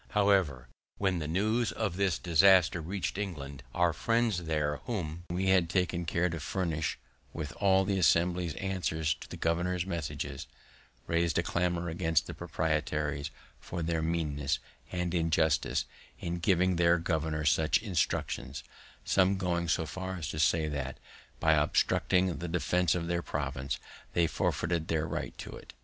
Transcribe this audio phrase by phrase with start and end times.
[0.17, 5.69] However, when the news of this disaster reached England, our friends there whom we had
[5.69, 6.97] taken care to furnish
[7.33, 10.47] with all the Assembly's answers to the governor's messages,
[11.05, 13.29] rais'd a clamor against the proprietaries
[13.59, 14.57] for their meanness
[14.91, 15.85] and injustice
[16.19, 18.63] in giving their governor such instructions;
[19.05, 20.97] some going so far as to say that,
[21.39, 23.77] by obstructing the defense of their province,
[24.13, 25.73] they forfeited their right to it.